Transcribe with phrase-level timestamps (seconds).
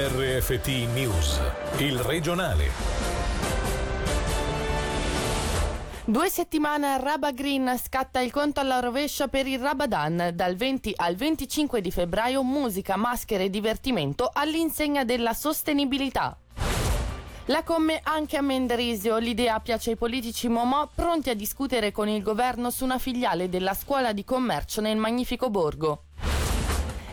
[0.00, 1.40] RFT News,
[1.78, 2.70] il regionale.
[6.04, 10.30] Due settimane a Raba Green scatta il conto alla rovescia per il Rabadan.
[10.34, 16.38] Dal 20 al 25 di febbraio musica, maschere e divertimento all'insegna della sostenibilità.
[17.46, 19.16] La come anche a Mendrisio.
[19.16, 23.74] L'idea piace ai politici Momò pronti a discutere con il governo su una filiale della
[23.74, 26.04] scuola di commercio nel magnifico borgo.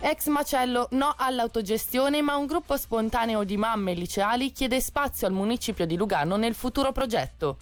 [0.07, 5.87] Ex macello no all'autogestione, ma un gruppo spontaneo di mamme liceali chiede spazio al municipio
[5.87, 7.57] di Lugano nel futuro progetto.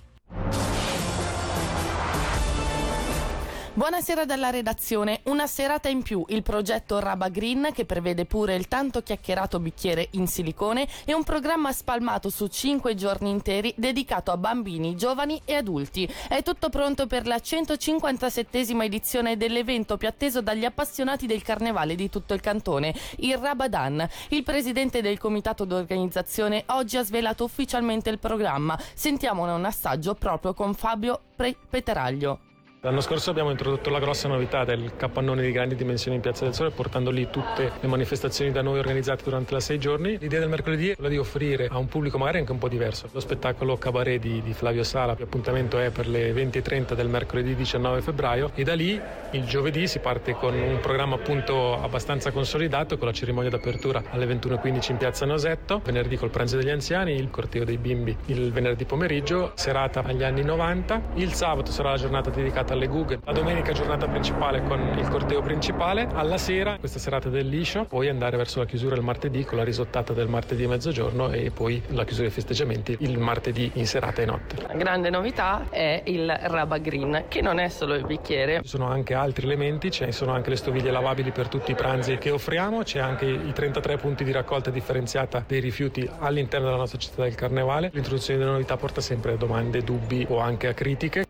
[3.75, 5.21] Buonasera dalla redazione.
[5.23, 10.09] Una serata in più, il progetto Raba Green che prevede pure il tanto chiacchierato bicchiere
[10.11, 15.55] in silicone e un programma spalmato su cinque giorni interi dedicato a bambini, giovani e
[15.55, 16.07] adulti.
[16.29, 22.11] È tutto pronto per la 157esima edizione dell'evento più atteso dagli appassionati del carnevale di
[22.11, 24.07] tutto il cantone, il Rabadan.
[24.29, 28.79] Il presidente del comitato d'organizzazione oggi ha svelato ufficialmente il programma.
[28.93, 32.52] Sentiamone un assaggio proprio con Fabio Pre- Peteraglio.
[32.85, 36.53] L'anno scorso abbiamo introdotto la grossa novità del capannone di grandi dimensioni in Piazza del
[36.53, 40.17] Sole portando lì tutte le manifestazioni da noi organizzate durante la sei giorni.
[40.19, 43.07] L'idea del mercoledì è quella di offrire a un pubblico magari anche un po' diverso
[43.13, 45.15] lo spettacolo Cabaret di, di Flavio Sala.
[45.17, 48.99] L'appuntamento è per le 20.30 del mercoledì 19 febbraio e da lì
[49.31, 54.25] il giovedì si parte con un programma appunto abbastanza consolidato con la cerimonia d'apertura alle
[54.25, 58.83] 21.15 in Piazza Nosetto, venerdì col pranzo degli anziani, il corteo dei bimbi il venerdì
[58.83, 61.01] pomeriggio, serata agli anni 90.
[61.13, 63.19] Il sabato sarà la giornata dedicata alle Google.
[63.23, 68.09] La domenica giornata principale con il corteo principale, alla sera questa serata del liscio, poi
[68.09, 71.81] andare verso la chiusura il martedì con la risottata del martedì a mezzogiorno e poi
[71.87, 74.55] la chiusura dei festeggiamenti il martedì in serata e notte.
[74.67, 78.61] La grande novità è il Raba Green, che non è solo il bicchiere.
[78.61, 82.17] Ci sono anche altri elementi, ci sono anche le stoviglie lavabili per tutti i pranzi
[82.17, 86.99] che offriamo, c'è anche i 33 punti di raccolta differenziata dei rifiuti all'interno della nostra
[86.99, 87.89] città del carnevale.
[87.93, 91.25] L'introduzione delle novità porta sempre a domande, dubbi o anche a critiche.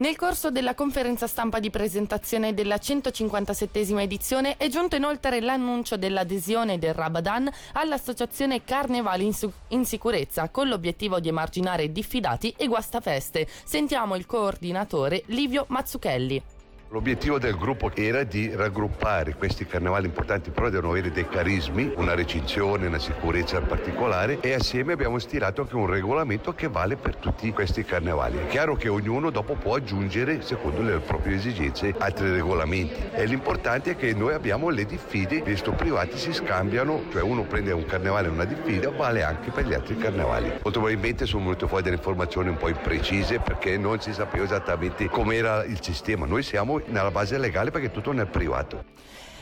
[0.00, 6.78] Nel corso della conferenza stampa di presentazione della 157esima edizione è giunto inoltre l'annuncio dell'adesione
[6.78, 13.48] del Rabadan all'associazione Carnevali in, su- in sicurezza con l'obiettivo di emarginare diffidati e guastafeste.
[13.64, 16.57] Sentiamo il coordinatore Livio Mazzucchelli.
[16.90, 22.14] L'obiettivo del gruppo era di raggruppare questi carnevali importanti, però devono avere dei carismi, una
[22.14, 27.52] recinzione, una sicurezza particolare e assieme abbiamo stilato anche un regolamento che vale per tutti
[27.52, 28.38] questi carnevali.
[28.38, 33.90] È chiaro che ognuno dopo può aggiungere, secondo le proprie esigenze, altri regolamenti e l'importante
[33.90, 37.84] è che noi abbiamo le diffide, gli sto privati si scambiano, cioè uno prende un
[37.84, 40.48] carnevale e una diffida, vale anche per gli altri carnevali.
[40.48, 45.06] Molto probabilmente sono venute fuori delle informazioni un po' imprecise perché non si sapeva esattamente
[45.10, 46.24] com'era il sistema.
[46.24, 48.84] Noi siamo nella base legale perché tutto nel privato.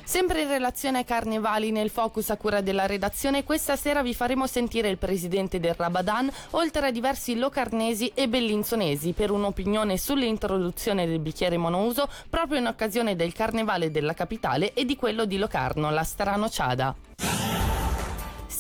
[0.07, 4.47] Sempre in relazione ai carnevali nel focus a cura della redazione, questa sera vi faremo
[4.47, 11.19] sentire il presidente del Rabadan, oltre a diversi locarnesi e bellinzonesi, per un'opinione sull'introduzione del
[11.19, 16.05] bicchiere monouso proprio in occasione del carnevale della capitale e di quello di Locarno, la
[16.05, 17.36] Strano Ciada.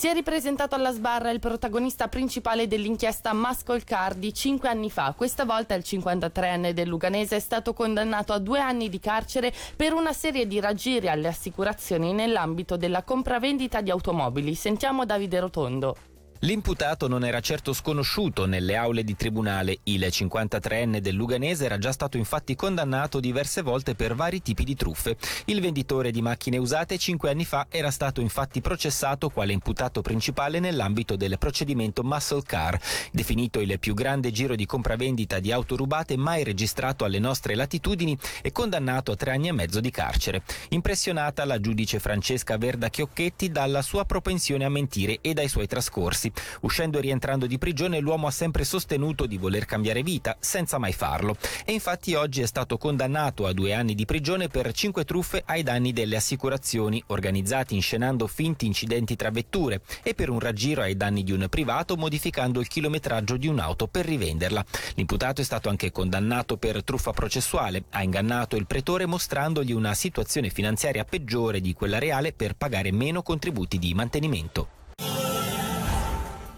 [0.06, 5.12] Si è ripresentato alla sbarra il protagonista principale dell'inchiesta Muscle Car di cinque anni fa.
[5.16, 9.94] Questa volta il 53enne del Luganese è stato condannato a due anni di carcere per
[9.94, 14.54] una serie di raggiri alle assicurazioni nell'ambito della compravendita di automobili.
[14.54, 15.96] Sentiamo Davide Rotondo.
[16.40, 19.78] L'imputato non era certo sconosciuto nelle aule di tribunale.
[19.84, 24.74] Il 53enne del Luganese era già stato infatti condannato diverse volte per vari tipi di
[24.74, 25.16] truffe.
[25.46, 30.60] Il venditore di macchine usate cinque anni fa era stato infatti processato quale imputato principale
[30.60, 32.78] nell'ambito del procedimento Muscle Car,
[33.12, 38.16] definito il più grande giro di compravendita di auto rubate mai registrato alle nostre latitudini
[38.42, 40.42] e condannato a tre anni e mezzo di carcere.
[40.70, 46.25] Impressionata la giudice Francesca Verda Chiocchetti dalla sua propensione a mentire e dai suoi trascorsi.
[46.60, 50.92] Uscendo e rientrando di prigione l'uomo ha sempre sostenuto di voler cambiare vita, senza mai
[50.92, 51.36] farlo.
[51.64, 55.62] E infatti oggi è stato condannato a due anni di prigione per cinque truffe ai
[55.62, 61.22] danni delle assicurazioni, organizzati inscenando finti incidenti tra vetture, e per un raggiro ai danni
[61.22, 64.64] di un privato, modificando il chilometraggio di un'auto per rivenderla.
[64.94, 67.84] L'imputato è stato anche condannato per truffa processuale.
[67.90, 73.22] Ha ingannato il pretore mostrandogli una situazione finanziaria peggiore di quella reale per pagare meno
[73.22, 74.68] contributi di mantenimento.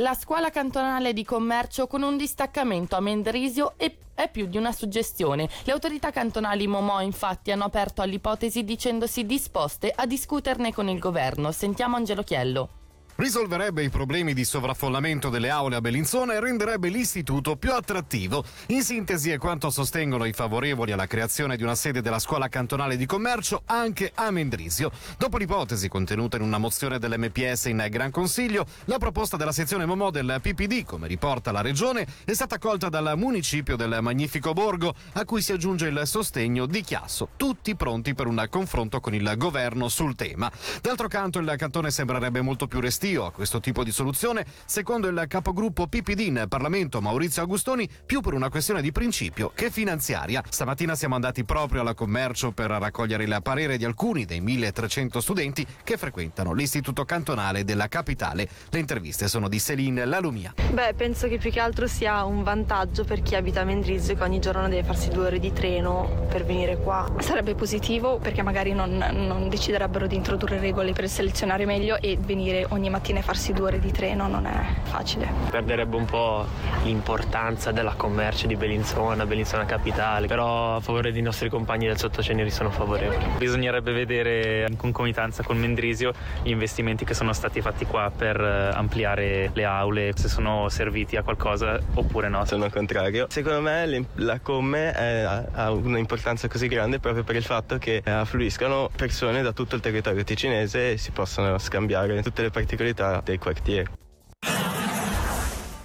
[0.00, 4.70] La scuola cantonale di commercio con un distaccamento a Mendrisio è, è più di una
[4.70, 5.48] suggestione.
[5.64, 11.50] Le autorità cantonali Momò infatti hanno aperto all'ipotesi dicendosi disposte a discuterne con il governo.
[11.50, 12.87] Sentiamo Angelo Chiello.
[13.20, 18.44] Risolverebbe i problemi di sovraffollamento delle aule a Bellinzona e renderebbe l'istituto più attrattivo.
[18.68, 22.96] In sintesi è quanto sostengono i favorevoli alla creazione di una sede della scuola cantonale
[22.96, 24.92] di commercio anche a Mendrisio.
[25.16, 30.10] Dopo l'ipotesi contenuta in una mozione dell'MPS in Gran Consiglio, la proposta della sezione Momò
[30.10, 35.24] del PPD, come riporta la Regione, è stata accolta dal municipio del Magnifico Borgo, a
[35.24, 39.88] cui si aggiunge il sostegno di Chiasso, tutti pronti per un confronto con il governo
[39.88, 40.48] sul tema.
[40.80, 45.24] D'altro canto il cantone sembrerebbe molto più restio a questo tipo di soluzione, secondo il
[45.28, 50.42] capogruppo PPD in Parlamento Maurizio Agustoni, più per una questione di principio che finanziaria.
[50.48, 55.66] Stamattina siamo andati proprio alla commercio per raccogliere il parere di alcuni dei 1300 studenti
[55.82, 58.48] che frequentano l'istituto cantonale della capitale.
[58.68, 60.52] Le interviste sono di Céline Lalumia.
[60.72, 64.22] Beh, penso che più che altro sia un vantaggio per chi abita a Mendrisio che
[64.22, 67.10] ogni giorno deve farsi due ore di treno per venire qua.
[67.20, 72.66] Sarebbe positivo perché magari non, non deciderebbero di introdurre regole per selezionare meglio e venire
[72.68, 75.30] ogni mattina e farsi due ore di treno non è facile.
[75.50, 76.44] Perderebbe un po'
[76.82, 82.50] l'importanza della commercio di Bellinzona, Bellinzona capitale, però a favore dei nostri compagni del sottoceneri
[82.50, 83.24] sono favorevoli.
[83.38, 86.12] Bisognerebbe vedere in concomitanza con Mendrisio
[86.42, 91.16] gli investimenti che sono stati fatti qua per eh, ampliare le aule, se sono serviti
[91.16, 92.44] a qualcosa oppure no.
[92.46, 93.26] Sono contrario.
[93.30, 95.22] Secondo me la Come è,
[95.52, 100.24] ha un'importanza così grande proprio per il fatto che affluiscano persone da tutto il territorio
[100.24, 103.90] ticinese e si possono scambiare tutte le particolarità れたでこうやって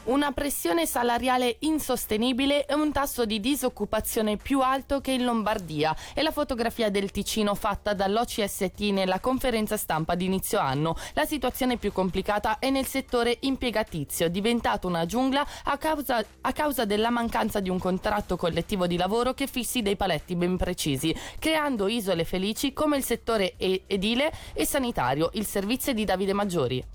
[0.06, 6.22] Una pressione salariale insostenibile e un tasso di disoccupazione più alto che in Lombardia è
[6.22, 10.98] la fotografia del Ticino fatta dall'OCST nella conferenza stampa di inizio anno.
[11.14, 16.84] La situazione più complicata è nel settore impiegatizio, diventato una giungla a causa, a causa
[16.84, 21.88] della mancanza di un contratto collettivo di lavoro che fissi dei paletti ben precisi, creando
[21.88, 26.86] isole felici come il settore edile e sanitario, il servizio di Davide Maggiori.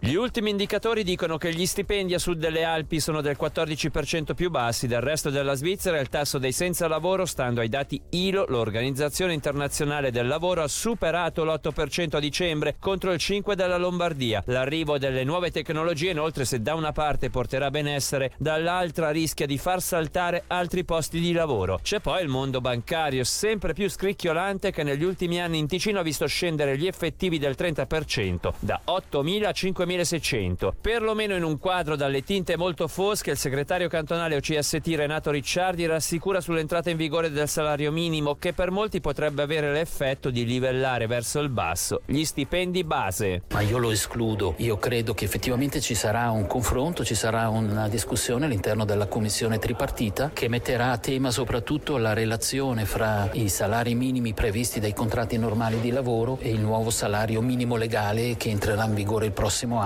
[0.00, 4.48] Gli ultimi indicatori dicono che gli stipendi a sud delle Alpi sono del 14% più
[4.48, 8.44] bassi del resto della Svizzera e il tasso dei senza lavoro, stando ai dati ILO,
[8.48, 14.40] l'Organizzazione Internazionale del Lavoro, ha superato l'8% a dicembre contro il 5% della Lombardia.
[14.46, 19.82] L'arrivo delle nuove tecnologie, inoltre, se da una parte porterà benessere, dall'altra rischia di far
[19.82, 21.80] saltare altri posti di lavoro.
[21.82, 26.04] C'è poi il mondo bancario, sempre più scricchiolante, che negli ultimi anni in Ticino ha
[26.04, 30.74] visto scendere gli effettivi del 30%, da 8.000 a 5.000 2600.
[30.80, 36.40] Perlomeno in un quadro dalle tinte molto fosche, il segretario cantonale OCST Renato Ricciardi rassicura
[36.40, 41.40] sull'entrata in vigore del salario minimo che per molti potrebbe avere l'effetto di livellare verso
[41.40, 43.42] il basso gli stipendi base.
[43.52, 44.54] Ma io lo escludo.
[44.58, 49.58] Io credo che effettivamente ci sarà un confronto, ci sarà una discussione all'interno della commissione
[49.58, 55.38] tripartita che metterà a tema soprattutto la relazione fra i salari minimi previsti dai contratti
[55.38, 59.76] normali di lavoro e il nuovo salario minimo legale che entrerà in vigore il prossimo
[59.76, 59.77] anno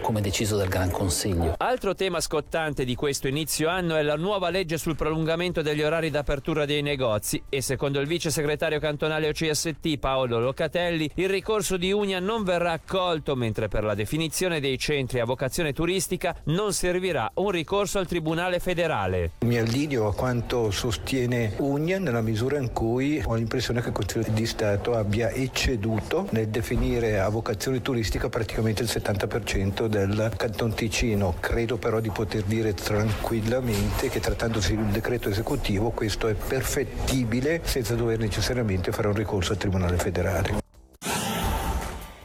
[0.00, 1.54] come deciso dal Gran Consiglio.
[1.58, 6.08] Altro tema scottante di questo inizio anno è la nuova legge sul prolungamento degli orari
[6.08, 11.92] d'apertura dei negozi e secondo il vice segretario cantonale OCST Paolo Locatelli il ricorso di
[11.92, 17.30] Unia non verrà accolto mentre per la definizione dei centri a vocazione turistica non servirà
[17.34, 19.32] un ricorso al Tribunale federale.
[19.40, 24.24] Mi allineo a quanto sostiene Unia nella misura in cui ho l'impressione che il Consiglio
[24.30, 30.74] di Stato abbia ecceduto nel definire a vocazione turistica praticamente il 70% 50% del Canton
[30.74, 31.34] Ticino.
[31.40, 37.60] Credo però di poter dire tranquillamente che trattandosi di un decreto esecutivo questo è perfettibile
[37.64, 40.63] senza dover necessariamente fare un ricorso al Tribunale federale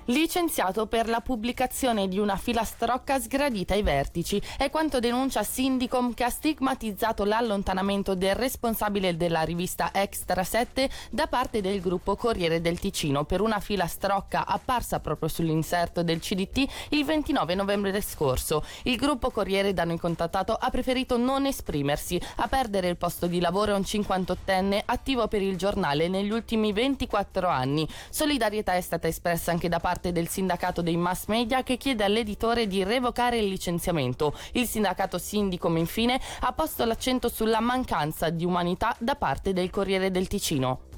[0.09, 4.41] licenziato per la pubblicazione di una filastrocca sgradita ai vertici.
[4.57, 11.27] È quanto denuncia Sindicom che ha stigmatizzato l'allontanamento del responsabile della rivista Extra 7 da
[11.27, 17.05] parte del gruppo Corriere del Ticino per una filastrocca apparsa proprio sull'inserto del CDT il
[17.05, 18.63] 29 novembre scorso.
[18.83, 22.19] Il gruppo Corriere da noi contattato ha preferito non esprimersi.
[22.37, 26.73] A perdere il posto di lavoro è un 58enne attivo per il giornale negli ultimi
[26.73, 27.87] 24 anni.
[28.09, 32.05] Solidarietà è stata espressa anche da parte parte del sindacato dei mass media che chiede
[32.05, 34.33] all'editore di revocare il licenziamento.
[34.53, 40.09] Il sindacato Sindicom infine ha posto l'accento sulla mancanza di umanità da parte del Corriere
[40.09, 40.88] del Ticino.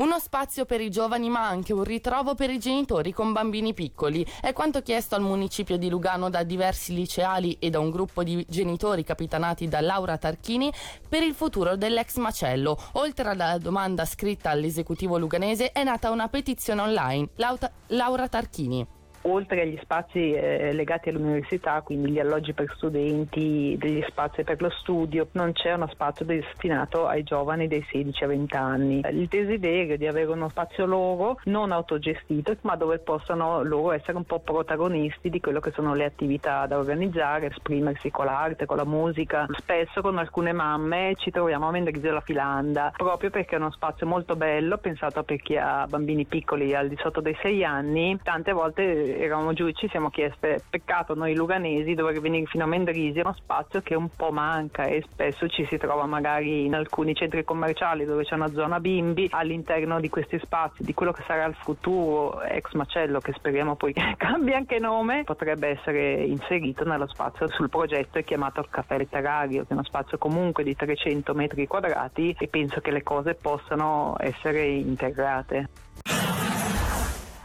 [0.00, 4.26] Uno spazio per i giovani ma anche un ritrovo per i genitori con bambini piccoli.
[4.40, 8.42] È quanto chiesto al municipio di Lugano da diversi liceali e da un gruppo di
[8.48, 10.72] genitori capitanati da Laura Tarchini
[11.06, 12.78] per il futuro dell'ex macello.
[12.92, 17.28] Oltre alla domanda scritta all'esecutivo luganese è nata una petizione online.
[17.88, 18.99] Laura Tarchini.
[19.22, 24.70] Oltre agli spazi eh, legati all'università, quindi gli alloggi per studenti, degli spazi per lo
[24.70, 29.00] studio, non c'è uno spazio destinato ai giovani dei 16 a 20 anni.
[29.10, 34.24] Il desiderio di avere uno spazio loro non autogestito, ma dove possano loro essere un
[34.24, 38.84] po' protagonisti di quello che sono le attività da organizzare, esprimersi con l'arte, con la
[38.84, 39.46] musica.
[39.58, 44.06] Spesso con alcune mamme ci troviamo a Mendrisio la Filanda, proprio perché è uno spazio
[44.06, 48.18] molto bello, pensato per chi ha bambini piccoli al di sotto dei 6 anni.
[48.22, 52.66] Tante volte eravamo giù e ci siamo chieste, peccato noi luganesi dover venire fino a
[52.66, 57.14] Mendrisio, uno spazio che un po' manca e spesso ci si trova magari in alcuni
[57.14, 61.44] centri commerciali dove c'è una zona bimbi all'interno di questi spazi, di quello che sarà
[61.44, 67.48] il futuro ex macello che speriamo poi cambi anche nome, potrebbe essere inserito nello spazio
[67.48, 72.34] sul progetto è chiamato Caffè Letterario, che è uno spazio comunque di 300 metri quadrati
[72.38, 75.68] e penso che le cose possano essere integrate.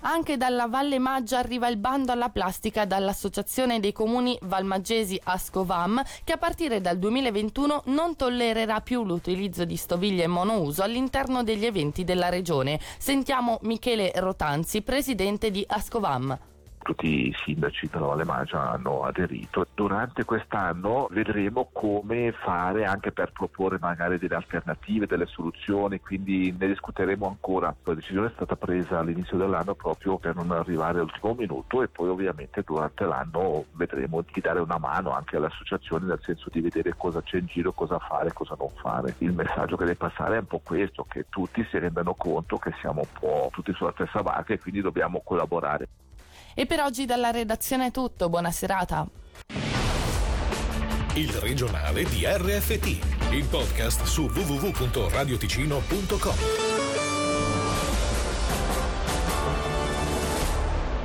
[0.08, 6.34] Anche dalla Valle Maggia arriva il bando alla plastica dall'Associazione dei Comuni Valmaggesi Ascovam che
[6.34, 12.30] a partire dal 2021 non tollererà più l'utilizzo di stoviglie monouso all'interno degli eventi della
[12.30, 12.80] regione.
[13.00, 16.38] Sentiamo Michele Rotanzi, presidente di Ascovam
[16.86, 19.66] tutti i sindaci della Valle Maggia hanno aderito.
[19.74, 26.68] Durante quest'anno vedremo come fare anche per proporre magari delle alternative, delle soluzioni, quindi ne
[26.68, 27.76] discuteremo ancora.
[27.86, 32.08] La decisione è stata presa all'inizio dell'anno proprio per non arrivare all'ultimo minuto e poi
[32.08, 36.94] ovviamente durante l'anno vedremo di dare una mano anche alle associazioni nel senso di vedere
[36.96, 39.16] cosa c'è in giro, cosa fare, cosa non fare.
[39.20, 42.72] Il messaggio che deve passare è un po' questo, che tutti si rendano conto che
[42.80, 45.88] siamo un po' tutti sulla stessa barca e quindi dobbiamo collaborare.
[46.58, 49.06] E per oggi dalla redazione è tutto, buona serata.
[51.16, 52.86] Il regionale di RFT,
[53.32, 56.65] il podcast su www.radioticino.com.